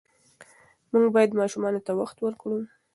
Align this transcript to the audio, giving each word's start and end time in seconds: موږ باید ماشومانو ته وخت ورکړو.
موږ 0.91 1.05
باید 1.15 1.37
ماشومانو 1.39 1.83
ته 1.85 1.91
وخت 1.99 2.17
ورکړو. 2.21 2.59